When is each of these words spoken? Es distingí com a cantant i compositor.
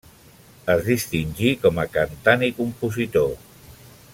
Es 0.75 0.79
distingí 0.87 1.51
com 1.65 1.81
a 1.83 1.87
cantant 1.97 2.47
i 2.49 2.51
compositor. 2.63 3.31